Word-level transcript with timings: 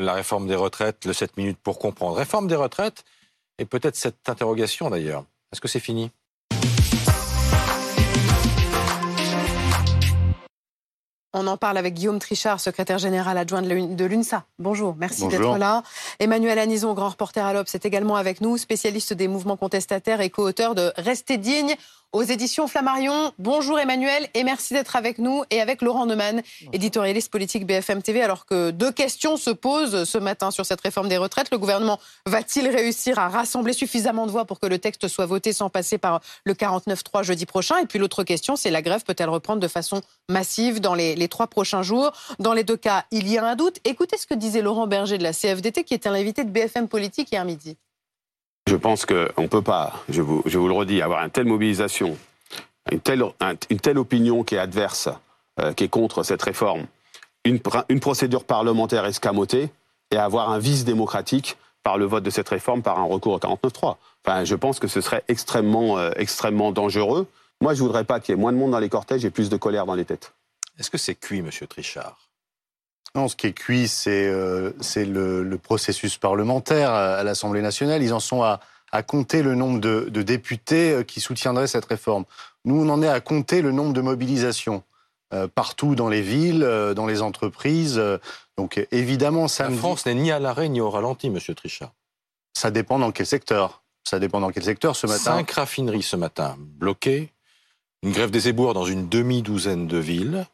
La 0.00 0.12
réforme 0.12 0.46
des 0.46 0.54
retraites, 0.54 1.06
le 1.06 1.12
7 1.12 1.36
minutes 1.36 1.58
pour 1.60 1.80
comprendre. 1.80 2.16
Réforme 2.16 2.46
des 2.46 2.54
retraites, 2.54 3.02
et 3.58 3.64
peut-être 3.64 3.96
cette 3.96 4.28
interrogation 4.28 4.90
d'ailleurs. 4.90 5.24
Est-ce 5.52 5.60
que 5.60 5.66
c'est 5.66 5.80
fini? 5.80 6.12
On 11.34 11.46
en 11.48 11.56
parle 11.56 11.78
avec 11.78 11.94
Guillaume 11.94 12.20
Trichard, 12.20 12.60
secrétaire 12.60 12.98
général 12.98 13.36
adjoint 13.38 13.60
de 13.60 14.04
l'UNSA. 14.04 14.44
Bonjour, 14.60 14.94
merci 14.96 15.26
d'être 15.26 15.58
là. 15.58 15.82
Emmanuel 16.20 16.60
Anison, 16.60 16.94
grand 16.94 17.10
reporter 17.10 17.44
à 17.44 17.52
l'Obs, 17.52 17.74
est 17.74 17.84
également 17.84 18.14
avec 18.14 18.40
nous, 18.40 18.56
spécialiste 18.56 19.12
des 19.12 19.26
mouvements 19.26 19.56
contestataires 19.56 20.20
et 20.20 20.30
co-auteur 20.30 20.76
de 20.76 20.92
Rester 20.96 21.38
digne, 21.38 21.74
aux 22.12 22.22
éditions 22.22 22.66
Flammarion. 22.68 23.32
Bonjour 23.38 23.78
Emmanuel 23.78 24.28
et 24.32 24.42
merci 24.42 24.72
d'être 24.72 24.96
avec 24.96 25.18
nous 25.18 25.44
et 25.50 25.60
avec 25.60 25.82
Laurent 25.82 26.06
Neumann, 26.06 26.42
éditorialiste 26.72 27.30
politique 27.30 27.66
BFM 27.66 28.02
TV. 28.02 28.22
Alors 28.22 28.46
que 28.46 28.70
deux 28.70 28.90
questions 28.90 29.36
se 29.36 29.50
posent 29.50 30.04
ce 30.04 30.18
matin 30.18 30.50
sur 30.50 30.64
cette 30.64 30.80
réforme 30.80 31.08
des 31.08 31.18
retraites. 31.18 31.50
Le 31.50 31.58
gouvernement 31.58 32.00
va-t-il 32.24 32.66
réussir 32.68 33.18
à 33.18 33.28
rassembler 33.28 33.74
suffisamment 33.74 34.26
de 34.26 34.30
voix 34.30 34.46
pour 34.46 34.58
que 34.58 34.66
le 34.66 34.78
texte 34.78 35.06
soit 35.08 35.26
voté 35.26 35.52
sans 35.52 35.68
passer 35.68 35.98
par 35.98 36.20
le 36.44 36.54
49-3 36.54 37.24
jeudi 37.24 37.44
prochain? 37.44 37.78
Et 37.78 37.86
puis 37.86 37.98
l'autre 37.98 38.24
question, 38.24 38.56
c'est 38.56 38.70
la 38.70 38.80
grève 38.80 39.04
peut-elle 39.04 39.28
reprendre 39.28 39.60
de 39.60 39.68
façon 39.68 40.00
massive 40.30 40.80
dans 40.80 40.94
les, 40.94 41.14
les 41.14 41.28
trois 41.28 41.46
prochains 41.46 41.82
jours? 41.82 42.12
Dans 42.38 42.54
les 42.54 42.64
deux 42.64 42.76
cas, 42.76 43.04
il 43.10 43.28
y 43.28 43.36
a 43.36 43.44
un 43.44 43.54
doute. 43.54 43.80
Écoutez 43.84 44.16
ce 44.16 44.26
que 44.26 44.34
disait 44.34 44.62
Laurent 44.62 44.86
Berger 44.86 45.18
de 45.18 45.22
la 45.22 45.32
CFDT 45.32 45.84
qui 45.84 45.94
était 45.94 46.10
l'invité 46.10 46.44
de 46.44 46.50
BFM 46.50 46.88
Politique 46.88 47.30
hier 47.32 47.44
midi. 47.44 47.76
Je 48.68 48.76
pense 48.76 49.06
qu'on 49.06 49.42
ne 49.44 49.46
peut 49.46 49.62
pas, 49.62 49.94
je 50.10 50.20
vous, 50.20 50.42
je 50.44 50.58
vous, 50.58 50.68
le 50.68 50.74
redis, 50.74 51.00
avoir 51.00 51.24
une 51.24 51.30
telle 51.30 51.46
mobilisation, 51.46 52.18
une 52.92 53.00
telle, 53.00 53.24
une 53.70 53.80
telle 53.80 53.96
opinion 53.96 54.44
qui 54.44 54.56
est 54.56 54.58
adverse, 54.58 55.08
euh, 55.58 55.72
qui 55.72 55.84
est 55.84 55.88
contre 55.88 56.22
cette 56.22 56.42
réforme, 56.42 56.84
une, 57.46 57.60
procédure 57.60 58.44
parlementaire 58.44 59.06
escamotée 59.06 59.70
et 60.10 60.18
avoir 60.18 60.50
un 60.50 60.58
vice 60.58 60.84
démocratique 60.84 61.56
par 61.82 61.96
le 61.96 62.04
vote 62.04 62.22
de 62.22 62.28
cette 62.28 62.50
réforme 62.50 62.82
par 62.82 62.98
un 62.98 63.04
recours 63.04 63.32
au 63.32 63.38
49.3. 63.38 63.96
Enfin, 64.26 64.44
je 64.44 64.54
pense 64.54 64.80
que 64.80 64.86
ce 64.86 65.00
serait 65.00 65.24
extrêmement, 65.28 65.96
euh, 65.96 66.10
extrêmement 66.16 66.70
dangereux. 66.70 67.26
Moi, 67.62 67.72
je 67.72 67.82
voudrais 67.82 68.04
pas 68.04 68.20
qu'il 68.20 68.34
y 68.34 68.38
ait 68.38 68.40
moins 68.40 68.52
de 68.52 68.58
monde 68.58 68.72
dans 68.72 68.80
les 68.80 68.90
cortèges 68.90 69.24
et 69.24 69.30
plus 69.30 69.48
de 69.48 69.56
colère 69.56 69.86
dans 69.86 69.94
les 69.94 70.04
têtes. 70.04 70.34
Est-ce 70.78 70.90
que 70.90 70.98
c'est 70.98 71.14
cuit, 71.14 71.40
Monsieur 71.40 71.66
Trichard? 71.66 72.27
Non, 73.14 73.28
ce 73.28 73.36
qui 73.36 73.46
est 73.46 73.52
cuit, 73.52 73.88
c'est 73.88 74.26
euh, 74.26 74.72
le, 74.96 75.56
processus 75.56 76.16
parlementaire 76.18 76.90
à, 76.90 77.22
l'Assemblée 77.24 77.62
nationale. 77.62 78.02
Ils 78.02 78.12
en 78.12 78.20
sont 78.20 78.42
à, 78.42 78.60
compter 79.06 79.42
le 79.42 79.54
nombre 79.54 79.80
de, 79.80 80.22
députés 80.22 80.92
euh, 80.92 81.02
qui 81.02 81.20
soutiendraient 81.20 81.66
cette 81.66 81.86
réforme. 81.86 82.24
Nous, 82.64 82.80
on 82.80 82.88
en 82.88 83.02
est 83.02 83.08
à 83.08 83.20
compter 83.20 83.62
le 83.62 83.72
nombre 83.72 83.92
de 83.92 84.00
mobilisations 84.00 84.82
euh, 85.34 85.48
partout 85.48 85.94
dans 85.94 86.08
les 86.08 86.22
villes, 86.22 86.66
dans 86.94 87.06
les 87.06 87.22
entreprises. 87.22 88.00
donc 88.56 88.86
évidemment, 88.92 89.48
ça. 89.48 89.68
La 89.68 89.76
France 89.76 90.06
n'est 90.06 90.14
ni 90.14 90.30
à 90.30 90.38
l'arrêt 90.38 90.68
ni 90.68 90.80
au 90.80 90.90
ralenti, 90.90 91.30
Monsieur 91.30 91.54
Trichard. 91.54 91.92
Ça 92.54 92.70
dépend 92.70 92.98
dans 92.98 93.12
quel 93.12 93.26
secteur. 93.26 93.82
Ça 94.04 94.18
dépend 94.18 94.40
dans 94.40 94.50
quel 94.50 94.64
secteur 94.64 94.96
ce 94.96 95.06
matin. 95.06 95.36
Cinq 95.36 95.50
raffineries 95.50 96.02
ce 96.02 96.16
matin 96.16 96.56
bloquées. 96.58 97.30
Une 98.02 98.12
grève 98.12 98.30
des 98.30 98.48
éboueurs 98.48 98.74
dans 98.74 98.84
une 98.84 99.08
demi-douzaine 99.08 99.86
de 99.86 99.98
villes. 99.98 100.46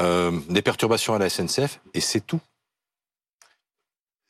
Euh, 0.00 0.30
des 0.48 0.62
perturbations 0.62 1.14
à 1.14 1.18
la 1.18 1.28
SNCF, 1.28 1.80
et 1.92 2.00
c'est 2.00 2.20
tout. 2.20 2.40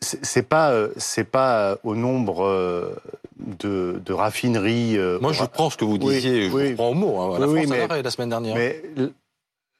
C'est 0.01 0.49
pas, 0.49 0.71
euh, 0.71 0.91
c'est 0.97 1.25
pas 1.25 1.77
au 1.83 1.97
nombre 1.97 2.45
euh, 2.45 2.95
de, 3.37 4.13
raffineries. 4.13 4.97
Moi, 5.21 5.33
je 5.33 5.45
prends 5.45 5.71
ce 5.71 5.77
que 5.77 5.85
vous 5.85 5.99
disiez, 5.99 6.45
je 6.45 6.51
vous 6.51 6.75
prends 6.75 6.91
au 6.91 6.95
mot. 6.95 7.21
Hein, 7.21 7.39
la 7.39 7.47
France 7.47 7.71
à 7.71 7.77
l'arrêt 7.77 8.03
la 8.03 8.11
semaine 8.11 8.29
dernière. 8.31 8.55
Mais 8.55 8.83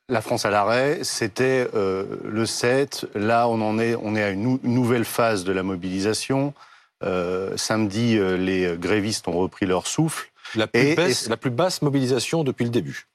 la 0.09 0.21
France 0.21 0.45
à 0.45 0.51
l'arrêt, 0.51 1.01
c'était 1.05 1.69
le 1.73 2.47
7. 2.47 3.07
Là, 3.15 3.49
on 3.49 3.61
en 3.63 3.79
est, 3.79 3.95
on 3.95 4.15
est 4.17 4.23
à 4.23 4.31
une, 4.31 4.59
nouvelle 4.65 5.05
phase 5.05 5.45
de 5.45 5.53
la 5.53 5.63
mobilisation. 5.63 6.53
samedi, 7.57 8.19
les 8.19 8.77
grévistes 8.77 9.29
ont 9.29 9.39
repris 9.39 9.67
leur 9.67 9.87
souffle. 9.87 10.31
La 10.55 10.67
plus, 10.67 11.29
la 11.29 11.37
plus 11.37 11.51
basse 11.51 11.81
mobilisation 11.81 12.43
depuis 12.43 12.65
le 12.65 12.71
début. 12.71 13.07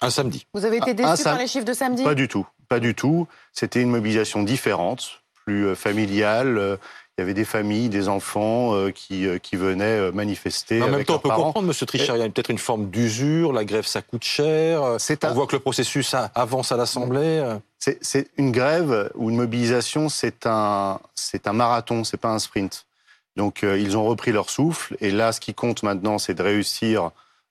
Un 0.00 0.10
samedi. 0.10 0.46
Vous 0.54 0.64
avez 0.64 0.76
été 0.76 0.94
déçu 0.94 1.24
par 1.24 1.38
les 1.38 1.46
chiffres 1.46 1.64
de 1.64 1.72
samedi 1.72 2.04
Pas 2.04 2.14
du 2.14 2.28
tout, 2.28 2.46
pas 2.68 2.80
du 2.80 2.94
tout. 2.94 3.26
C'était 3.52 3.82
une 3.82 3.90
mobilisation 3.90 4.42
différente, 4.42 5.22
plus 5.44 5.66
euh, 5.66 5.74
familiale. 5.74 6.58
Euh, 6.58 6.76
il 7.16 7.22
y 7.22 7.24
avait 7.24 7.34
des 7.34 7.44
familles, 7.44 7.88
des 7.88 8.08
enfants 8.08 8.74
euh, 8.76 8.92
qui, 8.92 9.26
qui 9.42 9.56
venaient 9.56 10.12
manifester. 10.12 10.80
en 10.80 10.88
même 10.88 11.04
temps, 11.04 11.16
on 11.16 11.18
peut 11.18 11.30
comprendre, 11.30 11.68
M. 11.68 11.74
Trichard, 11.74 12.16
il 12.16 12.20
y 12.20 12.22
a 12.22 12.28
peut-être 12.28 12.50
une 12.50 12.58
forme 12.58 12.90
d'usure, 12.90 13.52
la 13.52 13.64
grève, 13.64 13.86
ça 13.86 14.02
coûte 14.02 14.22
cher. 14.22 14.82
On 15.24 15.32
voit 15.32 15.48
que 15.48 15.56
le 15.56 15.60
processus 15.60 16.14
avance 16.14 16.70
à 16.70 16.76
l'Assemblée. 16.76 17.44
C'est 17.78 18.28
une 18.36 18.52
grève 18.52 19.10
ou 19.16 19.30
une 19.30 19.36
mobilisation, 19.36 20.08
c'est 20.08 20.46
un, 20.46 21.00
un 21.44 21.52
marathon, 21.52 22.04
c'est 22.04 22.18
pas 22.18 22.30
un 22.30 22.38
sprint. 22.38 22.86
Donc, 23.34 23.62
ils 23.62 23.96
ont 23.96 24.04
repris 24.04 24.30
leur 24.30 24.48
souffle. 24.48 24.96
Et 25.00 25.10
là, 25.10 25.32
ce 25.32 25.40
qui 25.40 25.54
compte 25.54 25.82
maintenant, 25.82 26.18
c'est 26.18 26.34
de 26.34 26.42
réussir 26.44 27.10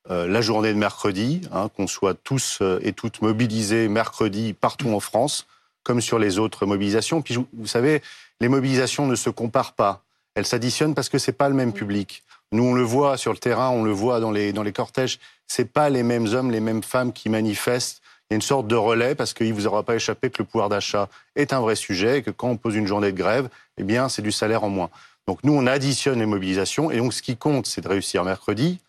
euh, 0.09 0.28
la 0.28 0.41
journée 0.41 0.73
de 0.73 0.78
mercredi, 0.78 1.41
hein, 1.51 1.69
qu'on 1.75 1.88
soit 1.88 2.13
tous 2.13 2.59
euh, 2.62 2.79
et 2.81 2.94
toutes 2.94 3.22
mobilisés 3.22 3.88
mercredi 3.88 4.53
partout 4.53 4.90
en 4.90 5.00
France, 5.00 5.47
comme 5.84 6.01
sur 6.01 6.18
les 6.19 6.40
autres 6.40 6.66
mobilisations. 6.66 7.22
Puis 7.22 7.35
vous 7.35 7.68
savez, 7.68 8.01
les 8.40 8.47
mobilisations 8.47 9.06
ne 9.06 9.16
se 9.16 9.29
comparent 9.29 9.73
pas. 9.73 10.03
Elles 10.35 10.45
s'additionnent 10.45 10.95
parce 10.95 11.09
que 11.09 11.18
c'est 11.18 11.34
pas 11.34 11.50
le 11.50 11.56
même 11.56 11.73
public. 11.73 12.23
Nous, 12.51 12.63
on 12.63 12.73
le 12.73 12.84
voit 12.84 13.18
sur 13.18 13.34
le 13.34 13.38
terrain, 13.38 13.69
on 13.69 13.84
le 13.84 13.91
voit 13.91 14.19
dans 14.19 14.31
les, 14.31 14.53
dans 14.53 14.63
les 14.63 14.72
cortèges. 14.72 15.19
C'est 15.47 15.73
pas 15.73 15.90
les 15.90 16.03
mêmes 16.03 16.28
hommes, 16.28 16.51
les 16.51 16.62
mêmes 16.62 16.84
femmes 16.84 17.12
qui 17.12 17.29
manifestent. 17.29 18.01
Il 18.29 18.34
y 18.34 18.35
a 18.35 18.38
une 18.38 18.41
sorte 18.41 18.68
de 18.68 18.75
relais 18.75 19.16
parce 19.16 19.34
qu'il 19.34 19.53
vous 19.53 19.68
aura 19.68 19.84
pas 19.84 19.95
échappé 19.95 20.29
que 20.29 20.38
le 20.39 20.45
pouvoir 20.45 20.69
d'achat 20.69 21.09
est 21.35 21.51
un 21.51 21.59
vrai 21.59 21.75
sujet 21.75 22.19
et 22.19 22.22
que 22.22 22.31
quand 22.31 22.50
on 22.50 22.57
pose 22.57 22.75
une 22.75 22.88
journée 22.88 23.12
de 23.12 23.18
grève, 23.18 23.50
eh 23.78 23.84
bien, 23.84 24.07
c'est 24.07 24.22
du 24.22 24.31
salaire 24.31 24.63
en 24.63 24.69
moins. 24.69 24.89
Donc 25.28 25.44
nous, 25.44 25.53
on 25.53 25.68
additionne 25.68 26.19
les 26.19 26.25
mobilisations 26.25 26.91
et 26.91 26.97
donc 26.97 27.13
ce 27.13 27.22
qui 27.22 27.35
compte, 27.35 27.68
c'est 27.68 27.81
de 27.81 27.88
réussir 27.89 28.24
mercredi. 28.24 28.79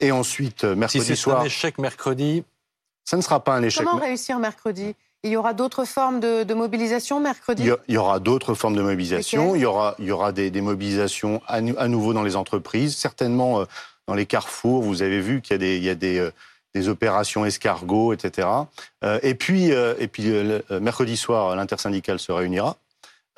Et 0.00 0.12
ensuite, 0.12 0.64
euh, 0.64 0.74
mercredi 0.74 1.04
si 1.04 1.16
soir. 1.16 1.40
un 1.40 1.44
échec 1.44 1.78
mercredi. 1.78 2.44
Ça 3.04 3.16
ne 3.16 3.22
sera 3.22 3.42
pas 3.42 3.54
un 3.54 3.62
échec. 3.62 3.84
Comment 3.84 4.00
réussir 4.00 4.38
mercredi? 4.38 4.94
Il 5.22 5.30
y 5.30 5.36
aura 5.36 5.54
d'autres 5.54 5.84
formes 5.84 6.20
de, 6.20 6.54
mobilisation 6.54 7.20
mercredi? 7.20 7.70
Il 7.88 7.94
y 7.94 7.96
aura 7.96 8.18
d'autres 8.18 8.54
formes 8.54 8.76
de 8.76 8.82
mobilisation. 8.82 9.54
Il 9.54 9.62
y 9.62 9.66
aura, 9.66 9.94
il 9.98 10.06
y 10.06 10.10
aura 10.10 10.32
des, 10.32 10.50
mobilisations 10.60 11.40
à, 11.46 11.60
nouveau 11.60 12.12
dans 12.12 12.22
les 12.22 12.36
entreprises, 12.36 12.96
certainement 12.96 13.60
euh, 13.60 13.64
dans 14.06 14.14
les 14.14 14.26
carrefours. 14.26 14.82
Vous 14.82 15.00
avez 15.00 15.20
vu 15.20 15.40
qu'il 15.40 15.52
y 15.52 15.54
a 15.54 15.58
des, 15.58 15.76
il 15.78 15.84
y 15.84 15.88
a 15.88 15.94
des, 15.94 16.18
euh, 16.18 16.30
des 16.74 16.88
opérations 16.88 17.46
escargots, 17.46 18.12
etc. 18.12 18.48
et 19.22 19.34
puis, 19.36 19.68
et 19.68 20.08
puis 20.08 20.32
mercredi 20.80 21.16
soir, 21.16 21.54
l'intersyndicale 21.54 22.18
se 22.18 22.32
réunira 22.32 22.76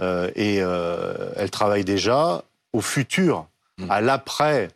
et 0.01 0.57
elle 0.57 1.51
travaille 1.51 1.85
déjà 1.85 2.43
au 2.73 2.81
futur, 2.81 3.47
mmh. 3.77 3.91
à 3.91 4.01
l'après 4.01 4.71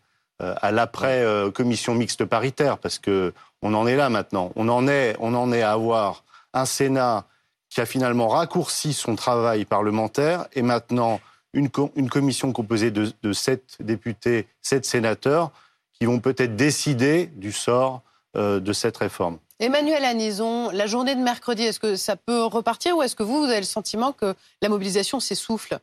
à 0.61 0.71
l'après 0.71 1.23
euh, 1.23 1.51
commission 1.51 1.95
mixte 1.95 2.25
paritaire, 2.25 2.79
parce 2.79 2.99
que 2.99 3.33
on 3.63 3.75
en 3.75 3.87
est 3.87 3.97
là 3.97 4.09
maintenant. 4.09 4.53
On 4.57 4.69
en 4.69 4.89
est, 4.89 5.17
on 5.21 5.35
en 5.35 5.53
est 5.53 5.63
à 5.63 5.73
avoir 5.73 6.25
un 6.55 6.65
Sénat 6.65 7.25
qui 7.69 7.81
a 7.81 7.87
finalement 7.87 8.29
raccourci 8.29 8.93
son 8.93 9.17
travail 9.17 9.65
parlementaire 9.65 10.47
et 10.53 10.63
maintenant 10.63 11.21
une, 11.53 11.69
une 11.95 12.11
commission 12.11 12.53
composée 12.53 12.91
de, 12.91 13.33
sept 13.33 13.77
députés, 13.81 14.49
sept 14.61 14.85
sénateurs, 14.85 15.51
qui 15.93 16.07
vont 16.07 16.21
peut-être 16.21 16.57
décider 16.57 17.27
du 17.27 17.53
sort 17.53 18.03
euh, 18.37 18.61
de 18.61 18.73
cette 18.73 18.97
réforme. 18.97 19.39
Emmanuel 19.59 20.05
Anison, 20.05 20.71
la 20.71 20.87
journée 20.87 21.15
de 21.15 21.21
mercredi, 21.21 21.65
est-ce 21.65 21.79
que 21.79 21.97
ça 21.97 22.17
peut 22.17 22.45
repartir 22.45 22.97
ou 22.97 23.03
est-ce 23.03 23.15
que 23.15 23.23
vous, 23.23 23.41
vous 23.41 23.51
avez 23.51 23.59
le 23.59 23.65
sentiment 23.65 24.13
que 24.13 24.35
la 24.63 24.69
mobilisation 24.69 25.21
s'essouffle? 25.21 25.79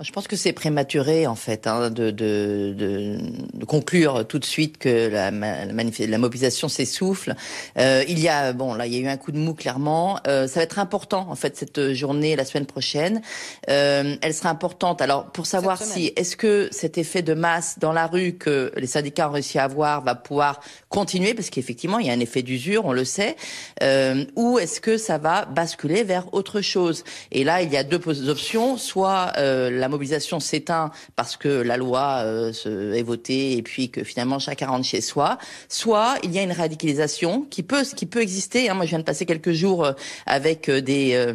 Je 0.00 0.12
pense 0.12 0.28
que 0.28 0.36
c'est 0.36 0.52
prématuré 0.52 1.26
en 1.26 1.34
fait 1.34 1.66
hein, 1.66 1.90
de, 1.90 2.12
de, 2.12 2.72
de, 2.76 3.18
de, 3.52 3.64
conclure 3.64 4.26
tout 4.28 4.38
de 4.38 4.44
suite 4.44 4.78
que 4.78 5.08
la, 5.08 5.32
la, 5.32 6.18
mobilisation 6.18 6.68
s'essouffle. 6.68 7.34
Euh, 7.78 8.04
il 8.08 8.20
y 8.20 8.28
a 8.28 8.52
bon 8.52 8.74
là 8.74 8.86
il 8.86 8.94
y 8.94 8.96
a 8.96 9.00
eu 9.00 9.08
un 9.08 9.16
coup 9.16 9.32
de 9.32 9.38
mou 9.38 9.54
clairement. 9.54 10.20
Euh, 10.28 10.46
ça 10.46 10.60
va 10.60 10.64
être 10.64 10.78
important 10.78 11.26
en 11.28 11.34
fait 11.34 11.56
cette 11.56 11.94
journée 11.94 12.36
la 12.36 12.44
semaine 12.44 12.66
prochaine. 12.66 13.22
Euh, 13.68 14.14
elle 14.22 14.34
sera 14.34 14.50
importante. 14.50 15.02
Alors 15.02 15.26
pour 15.32 15.46
savoir 15.46 15.82
si 15.82 16.12
est-ce 16.14 16.36
que 16.36 16.68
cet 16.70 16.96
effet 16.96 17.22
de 17.22 17.34
masse 17.34 17.80
dans 17.80 17.92
la 17.92 18.06
rue 18.06 18.34
que 18.34 18.72
les 18.76 18.86
syndicats 18.86 19.28
ont 19.28 19.32
réussi 19.32 19.58
à 19.58 19.64
avoir 19.64 20.02
va 20.02 20.14
pouvoir 20.14 20.60
continuer? 20.90 21.34
Parce 21.34 21.50
qu'effectivement 21.50 21.98
il 21.98 22.06
y 22.06 22.10
a 22.10 22.12
un 22.12 22.20
effet 22.20 22.42
d'usure 22.42 22.84
on 22.84 22.92
le 22.92 23.04
sait. 23.04 23.34
Euh, 23.82 24.24
ou 24.36 24.60
est-ce 24.60 24.80
que 24.80 24.96
ça 24.96 25.18
va 25.18 25.44
basculer 25.44 26.04
vers 26.04 26.32
autre 26.32 26.60
chose? 26.60 27.02
Et 27.32 27.42
là 27.42 27.62
il 27.62 27.72
y 27.72 27.76
a 27.76 27.82
deux 27.82 28.28
options 28.28 28.76
soit 28.76 29.32
euh, 29.38 29.70
la 29.70 29.87
la 29.88 29.90
mobilisation 29.90 30.38
s'éteint 30.38 30.90
parce 31.16 31.36
que 31.36 31.48
la 31.48 31.78
loi 31.78 32.22
euh, 32.24 32.52
est 32.92 33.02
votée 33.02 33.56
et 33.56 33.62
puis 33.62 33.90
que 33.90 34.04
finalement 34.04 34.38
chacun 34.38 34.68
rentre 34.68 34.84
chez 34.84 35.00
soi, 35.00 35.38
soit 35.68 36.16
il 36.22 36.32
y 36.32 36.38
a 36.38 36.42
une 36.42 36.52
radicalisation 36.52 37.46
qui 37.48 37.62
peut, 37.62 37.82
qui 37.96 38.04
peut 38.04 38.20
exister. 38.20 38.68
Hein. 38.68 38.74
Moi, 38.74 38.84
je 38.84 38.90
viens 38.90 38.98
de 38.98 39.04
passer 39.04 39.24
quelques 39.24 39.52
jours 39.52 39.84
euh, 39.84 39.92
avec 40.26 40.68
euh, 40.68 40.82
des 40.82 41.34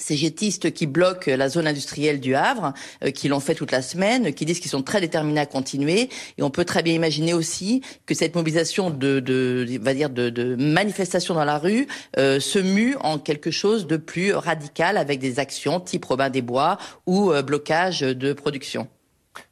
cégetistes 0.00 0.72
qui 0.72 0.86
bloquent 0.86 1.30
la 1.34 1.48
zone 1.48 1.66
industrielle 1.66 2.20
du 2.20 2.34
Havre, 2.34 2.72
euh, 3.04 3.10
qui 3.10 3.28
l'ont 3.28 3.40
fait 3.40 3.54
toute 3.54 3.72
la 3.72 3.82
semaine, 3.82 4.32
qui 4.34 4.44
disent 4.44 4.60
qu'ils 4.60 4.70
sont 4.70 4.82
très 4.82 5.00
déterminés 5.00 5.40
à 5.40 5.46
continuer. 5.46 6.08
Et 6.38 6.42
on 6.42 6.50
peut 6.50 6.64
très 6.64 6.82
bien 6.82 6.94
imaginer 6.94 7.34
aussi 7.34 7.82
que 8.06 8.14
cette 8.14 8.34
mobilisation 8.34 8.90
de, 8.90 9.78
va 9.80 9.94
dire 9.94 10.10
de, 10.10 10.30
de 10.30 10.56
manifestation 10.56 11.34
dans 11.34 11.44
la 11.44 11.58
rue 11.58 11.86
euh, 12.18 12.40
se 12.40 12.58
mue 12.58 12.96
en 13.00 13.18
quelque 13.18 13.50
chose 13.50 13.86
de 13.86 13.96
plus 13.96 14.34
radical 14.34 14.96
avec 14.96 15.20
des 15.20 15.38
actions 15.38 15.80
type 15.80 16.04
Robin 16.04 16.30
des 16.30 16.42
Bois 16.42 16.78
ou 17.06 17.32
euh, 17.32 17.42
blocage 17.42 18.00
de 18.00 18.32
production. 18.32 18.88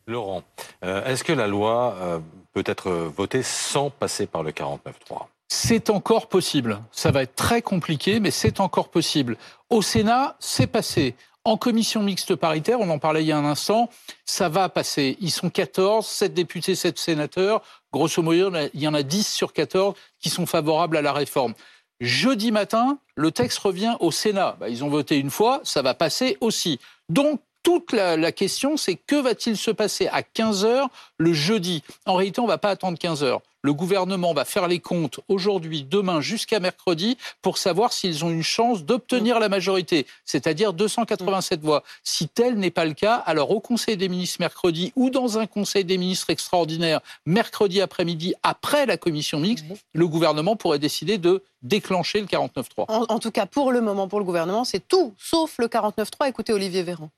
Laurent, 0.06 0.42
est-ce 0.82 1.22
que 1.22 1.32
la 1.32 1.46
loi 1.46 2.22
peut 2.54 2.64
être 2.66 2.90
votée 2.90 3.42
sans 3.42 3.90
passer 3.90 4.26
par 4.26 4.42
le 4.42 4.52
49-3 4.52 5.26
c'est 5.48 5.90
encore 5.90 6.28
possible. 6.28 6.82
Ça 6.92 7.10
va 7.10 7.22
être 7.22 7.34
très 7.34 7.62
compliqué, 7.62 8.20
mais 8.20 8.30
c'est 8.30 8.60
encore 8.60 8.90
possible. 8.90 9.36
Au 9.70 9.82
Sénat, 9.82 10.36
c'est 10.38 10.66
passé. 10.66 11.14
En 11.44 11.56
commission 11.56 12.02
mixte 12.02 12.34
paritaire, 12.34 12.78
on 12.80 12.90
en 12.90 12.98
parlait 12.98 13.22
il 13.22 13.28
y 13.28 13.32
a 13.32 13.38
un 13.38 13.44
instant, 13.46 13.88
ça 14.26 14.50
va 14.50 14.68
passer. 14.68 15.16
Ils 15.20 15.30
sont 15.30 15.48
14, 15.48 16.06
7 16.06 16.34
députés, 16.34 16.74
7 16.74 16.98
sénateurs. 16.98 17.62
Grosso 17.90 18.22
modo, 18.22 18.52
il 18.74 18.80
y 18.80 18.86
en 18.86 18.92
a 18.92 19.02
10 19.02 19.26
sur 19.26 19.54
14 19.54 19.94
qui 20.20 20.28
sont 20.28 20.44
favorables 20.44 20.98
à 20.98 21.02
la 21.02 21.14
réforme. 21.14 21.54
Jeudi 22.00 22.52
matin, 22.52 22.98
le 23.16 23.32
texte 23.32 23.58
revient 23.58 23.96
au 24.00 24.12
Sénat. 24.12 24.56
Bah, 24.60 24.68
ils 24.68 24.84
ont 24.84 24.88
voté 24.88 25.16
une 25.16 25.30
fois, 25.30 25.60
ça 25.64 25.80
va 25.80 25.94
passer 25.94 26.36
aussi. 26.40 26.78
Donc, 27.08 27.40
toute 27.62 27.92
la, 27.92 28.32
question, 28.32 28.76
c'est 28.76 28.94
que 28.94 29.16
va-t-il 29.16 29.56
se 29.56 29.70
passer 29.70 30.06
à 30.08 30.22
15 30.22 30.64
heures 30.64 30.88
le 31.16 31.32
jeudi? 31.32 31.82
En 32.06 32.14
réalité, 32.14 32.40
on 32.40 32.44
ne 32.44 32.48
va 32.48 32.58
pas 32.58 32.70
attendre 32.70 32.98
15 32.98 33.24
heures. 33.24 33.40
Le 33.62 33.72
gouvernement 33.72 34.34
va 34.34 34.44
faire 34.44 34.68
les 34.68 34.78
comptes 34.78 35.20
aujourd'hui, 35.28 35.82
demain, 35.82 36.20
jusqu'à 36.20 36.60
mercredi, 36.60 37.18
pour 37.42 37.58
savoir 37.58 37.92
s'ils 37.92 38.24
ont 38.24 38.30
une 38.30 38.42
chance 38.42 38.84
d'obtenir 38.84 39.40
la 39.40 39.48
majorité, 39.48 40.06
c'est-à-dire 40.24 40.72
287 40.72 41.60
voix. 41.60 41.82
Si 42.04 42.28
tel 42.28 42.54
n'est 42.54 42.70
pas 42.70 42.84
le 42.84 42.94
cas, 42.94 43.16
alors 43.16 43.50
au 43.50 43.60
Conseil 43.60 43.96
des 43.96 44.08
ministres 44.08 44.38
mercredi 44.40 44.92
ou 44.94 45.10
dans 45.10 45.38
un 45.38 45.46
Conseil 45.46 45.84
des 45.84 45.98
ministres 45.98 46.30
extraordinaire 46.30 47.00
mercredi 47.26 47.80
après-midi, 47.80 48.34
après 48.42 48.86
la 48.86 48.96
commission 48.96 49.40
mixte, 49.40 49.64
le 49.92 50.06
gouvernement 50.06 50.54
pourrait 50.54 50.78
décider 50.78 51.18
de 51.18 51.42
déclencher 51.62 52.20
le 52.20 52.26
49-3. 52.26 52.84
En, 52.88 53.06
en, 53.08 53.18
tout 53.18 53.32
cas, 53.32 53.46
pour 53.46 53.72
le 53.72 53.80
moment, 53.80 54.06
pour 54.06 54.20
le 54.20 54.24
gouvernement, 54.24 54.64
c'est 54.64 54.86
tout 54.86 55.14
sauf 55.18 55.58
le 55.58 55.66
49-3. 55.66 56.28
Écoutez 56.28 56.52
Olivier 56.52 56.84
Véran. 56.84 57.10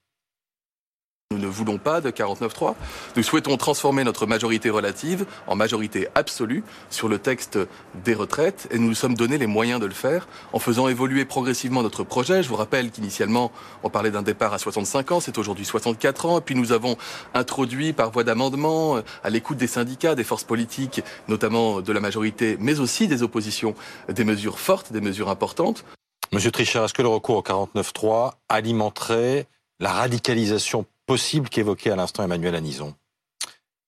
Nous 1.32 1.38
ne 1.38 1.46
voulons 1.46 1.78
pas 1.78 2.00
de 2.00 2.10
49-3. 2.10 2.74
Nous 3.14 3.22
souhaitons 3.22 3.56
transformer 3.56 4.02
notre 4.02 4.26
majorité 4.26 4.68
relative 4.68 5.26
en 5.46 5.54
majorité 5.54 6.08
absolue 6.16 6.64
sur 6.90 7.08
le 7.08 7.20
texte 7.20 7.56
des 8.04 8.14
retraites 8.14 8.66
et 8.72 8.80
nous 8.80 8.88
nous 8.88 8.96
sommes 8.96 9.14
donné 9.14 9.38
les 9.38 9.46
moyens 9.46 9.80
de 9.80 9.86
le 9.86 9.92
faire 9.92 10.26
en 10.52 10.58
faisant 10.58 10.88
évoluer 10.88 11.24
progressivement 11.24 11.84
notre 11.84 12.02
projet. 12.02 12.42
Je 12.42 12.48
vous 12.48 12.56
rappelle 12.56 12.90
qu'initialement, 12.90 13.52
on 13.84 13.90
parlait 13.90 14.10
d'un 14.10 14.22
départ 14.22 14.52
à 14.52 14.58
65 14.58 15.12
ans, 15.12 15.20
c'est 15.20 15.38
aujourd'hui 15.38 15.64
64 15.64 16.26
ans. 16.26 16.38
Et 16.38 16.40
puis 16.40 16.56
nous 16.56 16.72
avons 16.72 16.96
introduit 17.32 17.92
par 17.92 18.10
voie 18.10 18.24
d'amendement, 18.24 18.96
euh, 18.96 19.02
à 19.22 19.30
l'écoute 19.30 19.56
des 19.56 19.68
syndicats, 19.68 20.16
des 20.16 20.24
forces 20.24 20.42
politiques, 20.42 21.00
notamment 21.28 21.80
de 21.80 21.92
la 21.92 22.00
majorité, 22.00 22.56
mais 22.58 22.80
aussi 22.80 23.06
des 23.06 23.22
oppositions, 23.22 23.76
des 24.08 24.24
mesures 24.24 24.58
fortes, 24.58 24.92
des 24.92 25.00
mesures 25.00 25.28
importantes. 25.28 25.84
Monsieur 26.32 26.50
Trichard, 26.50 26.86
est-ce 26.86 26.94
que 26.94 27.02
le 27.02 27.08
recours 27.08 27.36
au 27.36 27.42
49-3 27.42 28.32
alimenterait 28.48 29.46
la 29.78 29.92
radicalisation 29.92 30.86
possible 31.10 31.48
qu'évoquait 31.48 31.90
à 31.90 31.96
l'instant 31.96 32.22
Emmanuel 32.22 32.54
Anison 32.54 32.94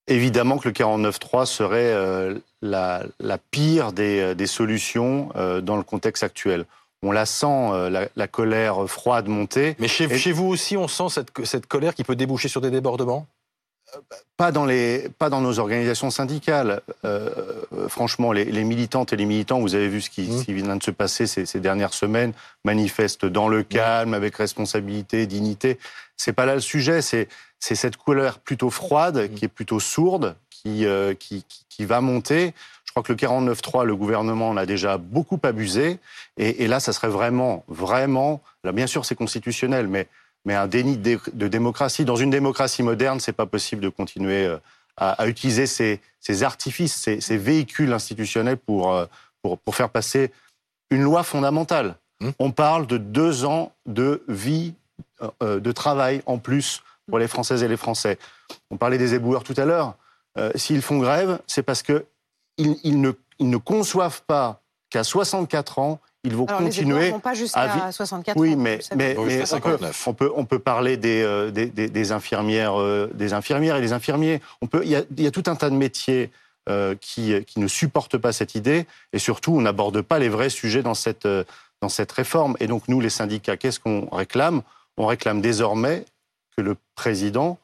Évidemment 0.08 0.58
que 0.58 0.69
le 0.69 0.74
49.3 0.74 1.46
serait 1.46 1.92
euh, 1.92 2.36
la, 2.62 3.04
pire 3.52 3.92
des, 3.92 4.19
euh, 4.19 4.34
des 4.34 4.48
solutions 4.48 5.28
euh, 5.36 5.60
dans 5.60 5.76
le 5.76 5.84
contexte 5.84 6.24
actuel. 6.24 6.64
On 7.04 7.12
la 7.12 7.24
sent, 7.24 7.70
la, 8.16 8.28
colère 8.28 8.88
froide 8.88 9.28
monter. 9.28 9.76
Mais 9.78 9.86
chez, 9.86 10.08
chez, 10.19 10.32
vous 10.32 10.46
aussi, 10.46 10.76
on 10.76 10.88
sent 10.88 11.10
cette, 11.10 11.30
cette 11.44 11.66
colère 11.66 11.94
qui 11.94 12.02
peut 12.02 12.16
déboucher 12.16 12.48
sur 12.48 12.60
des 12.60 12.70
débordements? 12.70 13.28
Pas 14.36 14.52
dans, 14.52 14.64
les, 14.64 15.08
pas 15.18 15.28
dans 15.30 15.40
nos 15.40 15.58
organisations 15.58 16.10
syndicales. 16.10 16.80
franchement, 17.88 18.32
les, 18.32 18.64
militantes 18.64 19.12
et 19.12 19.16
les 19.16 19.26
militants, 19.26 19.60
vous 19.60 19.74
avez 19.74 19.88
vu 19.88 20.00
ce 20.00 20.10
qui, 20.10 20.22
mmh. 20.22 20.52
vient 20.52 20.76
de 20.76 20.82
se 20.82 20.90
passer 20.90 21.26
ces, 21.26 21.46
ces, 21.46 21.60
dernières 21.60 21.94
semaines, 21.94 22.32
manifestent 22.64 23.26
dans 23.26 23.48
le 23.48 23.62
calme, 23.62 24.14
avec 24.14 24.36
responsabilité, 24.36 25.26
dignité 25.26 25.78
c'est 26.22 26.32
pas 26.32 26.46
là 26.46 26.54
le 26.54 26.60
sujet. 26.60 27.02
C'est 27.02 27.28
cette 27.60 27.96
couleur 27.96 28.38
plutôt 28.38 28.70
froide, 28.70 29.16
mmh. 29.16 29.34
qui 29.34 29.44
est 29.44 29.48
plutôt 29.48 29.80
sourde, 29.80 30.36
euh, 30.66 31.14
qui, 31.14 31.44
qui, 31.48 31.64
qui, 31.68 31.84
va 31.84 32.00
monter. 32.00 32.54
Je 32.84 32.92
crois 32.92 33.02
que 33.02 33.12
le 33.12 33.18
49.3, 33.18 33.84
le 33.84 33.96
gouvernement 33.96 34.48
en 34.50 34.56
a 34.56 34.66
déjà 34.66 34.98
beaucoup 34.98 35.40
abusé. 35.42 35.98
Et, 36.36 36.62
et, 36.62 36.68
là, 36.68 36.80
ça 36.80 36.92
serait 36.92 37.08
vraiment, 37.08 37.64
vraiment. 37.68 38.42
Là, 38.64 38.72
bien 38.72 38.86
sûr, 38.86 39.04
c'est 39.04 39.14
constitutionnel, 39.14 39.88
mais, 39.88 40.08
mais 40.44 40.54
un 40.54 40.66
déni 40.66 40.96
de, 40.96 41.48
démocratie. 41.48 42.04
Dans 42.04 42.16
une 42.16 42.30
démocratie 42.30 42.82
moderne, 42.82 43.20
c'est 43.20 43.32
pas 43.32 43.46
possible 43.46 43.82
de 43.82 43.88
continuer 43.88 44.46
euh, 44.46 44.58
à, 44.96 45.12
à 45.12 45.26
utiliser 45.26 45.66
ces, 45.66 46.00
ces 46.20 46.42
artifices, 46.42 46.94
ces, 46.94 47.20
ces, 47.20 47.36
véhicules 47.36 47.92
institutionnels 47.92 48.56
pour, 48.56 48.92
euh, 48.92 49.06
pour, 49.42 49.58
pour 49.58 49.76
faire 49.76 49.88
passer 49.88 50.32
une 50.90 51.02
loi 51.02 51.22
fondamentale. 51.22 51.96
Mmh. 52.20 52.30
On 52.38 52.50
parle 52.50 52.86
de 52.86 52.98
deux 52.98 53.44
ans 53.44 53.72
de 53.86 54.22
vie 54.28 54.74
euh, 55.42 55.60
de 55.60 55.72
travail 55.72 56.22
en 56.26 56.38
plus 56.38 56.82
pour 57.08 57.18
les 57.18 57.28
Françaises 57.28 57.62
et 57.62 57.68
les 57.68 57.76
Français. 57.76 58.18
On 58.70 58.76
parlait 58.76 58.98
des 58.98 59.14
éboueurs 59.14 59.44
tout 59.44 59.54
à 59.56 59.64
l'heure. 59.64 59.96
Euh, 60.38 60.50
s'ils 60.56 60.82
font 60.82 60.98
grève, 60.98 61.38
c'est 61.46 61.62
parce 61.62 61.82
qu'ils 61.82 62.04
ils 62.56 63.00
ne, 63.00 63.12
ils 63.38 63.48
ne 63.48 63.56
conçoivent 63.56 64.22
pas 64.26 64.62
qu'à 64.90 65.04
64 65.04 65.78
ans, 65.78 66.00
ils 66.24 66.34
vont 66.34 66.46
continuer. 66.46 67.06
Les 67.06 67.10
vont 67.10 67.20
pas 67.20 67.34
jusqu'à 67.34 67.90
64 67.90 68.38
oui, 68.38 68.56
mais, 68.56 68.78
mais, 68.94 69.14
mais 69.14 69.19
on, 69.19 69.24
peut, 69.60 69.78
on, 70.06 70.14
peut, 70.14 70.32
on, 70.36 70.44
peut, 70.44 70.58
parler 70.58 70.96
des, 70.96 71.22
euh, 71.22 71.50
des, 71.50 71.66
des, 71.66 72.12
infirmières, 72.12 72.74
des 73.12 73.32
infirmières 73.32 73.76
et 73.76 73.80
des 73.80 73.92
infirmiers. 73.92 74.40
On 74.60 74.66
peut, 74.66 74.82
il, 74.84 74.90
y 74.90 74.96
a, 74.96 75.02
il 75.16 75.22
y 75.22 75.26
a 75.26 75.30
tout 75.30 75.44
un 75.46 75.56
tas 75.56 75.70
de 75.70 75.76
métiers 75.76 76.30
qui, 77.00 77.44
qui, 77.44 77.58
ne 77.58 77.66
supportent 77.66 78.19
pas 78.19 78.32
cette 78.32 78.54
idée. 78.54 78.86
Et 79.12 79.19
surtout, 79.19 79.52
on 79.52 79.62
n'aborde 79.62 80.00
pas 80.02 80.20
les 80.20 80.28
vrais 80.28 80.50
sujets 80.50 80.82
dans 80.82 80.94
cette, 80.94 81.26
dans 81.80 81.88
cette 81.88 82.12
réforme. 82.12 82.56
Et 82.60 82.69
donc, 82.69 82.88
nous, 82.88 83.00
les 83.00 83.10
syndicats, 83.10 83.56
qu'est-ce 83.56 83.80
qu'on 83.80 84.08
réclame? 84.10 84.62
On 84.96 85.06
réclame 85.06 85.40
désormais 85.40 86.04
que 86.56 86.62
le 86.62 86.76
président 86.94 87.58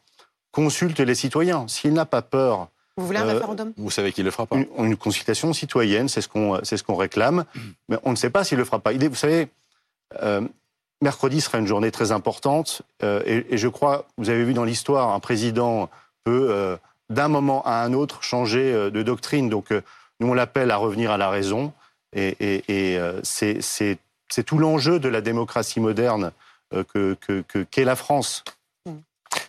consulte 0.50 1.00
les 1.00 1.14
citoyens. 1.14 1.66
S'il 1.68 1.92
n'a 1.92 2.04
pas 2.04 2.22
peur. 2.22 2.68
Vous 2.98 3.06
voulez 3.06 3.18
un 3.18 3.28
euh, 3.28 3.32
référendum? 3.32 3.72
Vous 3.76 3.90
savez 3.90 4.12
qu'il 4.12 4.24
ne 4.24 4.28
le 4.28 4.32
fera 4.32 4.46
pas. 4.46 4.56
Une, 4.56 4.96
consultation 4.96 5.52
citoyenne, 5.52 6.08
c'est 6.08 6.20
ce 6.20 6.28
qu'on 6.28 6.60
ce 6.62 6.82
qu'on 6.82 6.96
réclame. 6.96 7.44
Mais 7.88 7.96
on 8.04 8.10
ne 8.10 8.16
sait 8.16 8.30
pas 8.30 8.44
s'il 8.44 8.58
le 8.58 8.64
fera 8.64 8.80
pas. 8.80 8.92
Vous 8.92 9.14
savez, 9.14 9.48
euh, 10.22 10.40
mercredi 11.00 11.40
sera 11.40 11.58
une 11.58 11.66
journée 11.66 11.90
très 11.90 12.12
importante. 12.12 12.82
Euh, 13.02 13.22
et, 13.24 13.56
je 13.56 13.68
crois, 13.68 14.06
vous 14.18 14.30
avez 14.30 14.44
vu 14.44 14.52
dans 14.52 14.64
l'histoire, 14.64 15.14
un 15.14 15.20
président 15.20 15.88
peut, 16.24 16.76
d'un 17.08 17.28
moment 17.28 17.62
à 17.64 17.82
un 17.84 17.92
autre, 17.92 18.22
changer 18.22 18.90
de 18.90 19.02
doctrine. 19.02 19.48
Donc, 19.48 19.70
nous, 20.20 20.28
on 20.28 20.34
l'appelle 20.34 20.70
à 20.70 20.76
revenir 20.76 21.10
à 21.10 21.16
la 21.16 21.30
raison. 21.30 21.72
Et, 22.12 22.36
et 22.68 22.98
c'est 23.22 24.44
tout 24.44 24.58
l'enjeu 24.58 24.98
de 24.98 25.08
la 25.08 25.20
démocratie 25.20 25.80
moderne 25.80 26.32
euh, 26.74 26.84
que 26.84 27.14
qu'est 27.14 27.64
que, 27.64 27.80
la 27.80 27.96
France. 27.96 28.44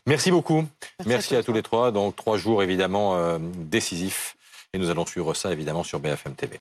Merci 0.10 0.32
beaucoup. 0.32 0.66
Merci, 1.06 1.36
à, 1.36 1.44
tous 1.44 1.54
les 1.54 1.62
trois. 1.62 1.92
Donc 1.92 2.16
trois 2.16 2.38
jours 2.38 2.64
évidemment 2.64 3.16
euh, 3.16 3.38
décisifs 3.40 4.36
et 4.74 4.80
nous 4.80 4.90
allons 4.90 5.06
suivre 5.06 5.36
ça 5.36 5.52
évidemment 5.52 5.84
sur 5.84 6.00
BFM 6.00 6.34
TV. 6.34 6.58